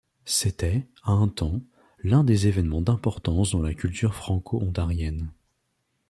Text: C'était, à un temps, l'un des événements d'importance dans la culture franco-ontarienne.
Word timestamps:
C'était, 0.25 0.87
à 1.03 1.11
un 1.11 1.27
temps, 1.27 1.61
l'un 2.03 2.23
des 2.23 2.47
événements 2.47 2.81
d'importance 2.81 3.51
dans 3.51 3.61
la 3.61 3.75
culture 3.75 4.15
franco-ontarienne. 4.15 5.31